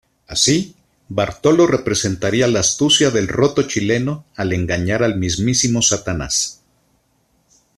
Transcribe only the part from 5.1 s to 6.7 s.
mismísimo Satanás.